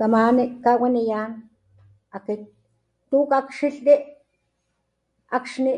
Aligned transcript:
Kamani 0.00 0.44
kawaniyan 0.64 1.30
akit 2.16 2.42
tu 3.10 3.18
kakxilhli 3.32 3.94
akxni 5.38 5.74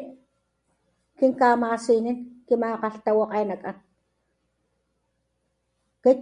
kin 1.18 1.32
kamasinin 1.40 2.16
kimakgalhtawakgenakan 2.48 3.76
kit 6.04 6.20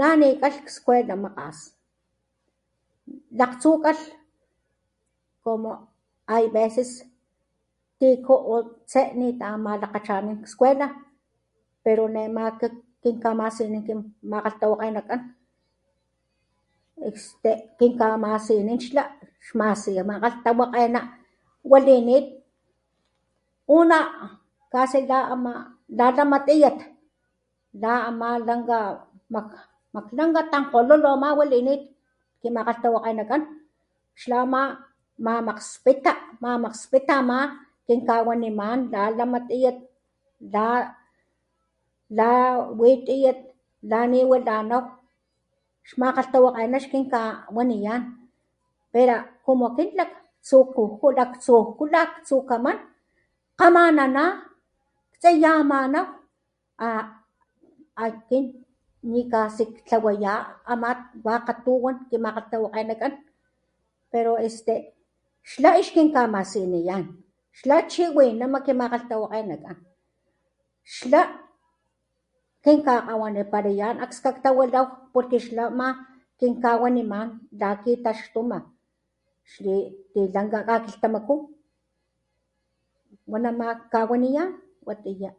nanikalh 0.00 0.58
skuela 0.76 1.14
makgas 1.24 1.58
lakgtsu 3.38 3.70
kalh 3.84 4.00
como 5.44 5.70
hay 6.30 6.44
veces 6.56 6.90
tiku 7.98 8.34
o 8.54 8.56
tse 8.88 9.02
nitamalakgachanan 9.20 10.38
skuela 10.52 10.88
pero 11.84 12.04
nema 12.16 12.42
kinkamasinin 13.02 13.82
kinmakgalhtawakgenakan 13.86 15.20
este 17.08 17.50
kinkamasinin 17.78 18.78
xla 18.84 19.02
xmasi 19.46 19.90
makgalhtawakgena 20.10 21.00
walinit 21.70 22.26
pula 23.66 24.00
casi 24.72 25.00
la 25.10 25.18
ama 25.34 25.52
la 25.98 26.06
lama 26.18 26.38
tiyat 26.46 26.76
la 27.82 27.92
ama 28.10 28.28
lanka 28.46 28.78
mak 29.32 29.48
maklanka 29.94 30.40
tankgololo 30.52 31.08
ama 31.16 31.28
walinit 31.38 31.82
kimakgalhtawakgenakan 32.42 33.42
xla 34.20 34.36
ama 34.44 34.62
mamakgspita, 35.24 36.12
mamakgspita 36.42 37.14
ama 37.22 37.38
kinkawaniman 37.86 38.78
la 38.92 39.02
lama 39.18 39.38
tiyat 39.48 39.78
la 40.42 40.98
la 42.18 42.30
wi 42.78 42.90
tiyat 43.06 43.38
la 43.90 43.98
niwilanaw 44.06 44.98
xmakgalhtawakgena 45.88 46.78
ix 46.78 46.86
kinkawaniyan 46.92 48.02
pera 48.92 49.16
como 49.44 49.64
akin 49.72 49.90
laktsujkujku, 49.98 51.06
laktsujku 51.18 51.80
laktsukaman 51.94 52.76
jkgamanana 53.56 54.46
tsiyamanaw 55.20 56.06
a 56.86 56.90
akin 58.04 58.44
ni 59.10 59.20
casi 59.32 59.64
ktlawaya 59.76 60.34
ama 60.72 60.90
wakga 61.26 61.54
tuwan 61.64 61.96
kin 62.12 62.20
makgalhtawakgenakan 62.24 63.12
pero 64.12 64.32
este 64.46 64.74
xla 65.50 65.70
ixkin 65.80 66.08
kamasiniyan 66.14 67.04
xla 67.64 67.88
chiwinama 67.90 68.58
kimakgalhtawakgenakan 68.66 69.78
xla 70.84 71.48
kinkakgawanipalayan 72.64 73.96
akskaktawilaw 74.04 74.84
porque 75.14 75.38
xla 75.46 75.64
ama 75.72 75.88
kinkawaniman 76.40 77.28
la 77.60 77.68
kitaxtuma 77.80 78.66
xli 79.48 79.96
tilanka 80.12 80.58
kakilhtamaku 80.68 81.34
wanama 83.32 83.66
jkawaniyan. 83.88 84.50
Watiya. 84.88 85.30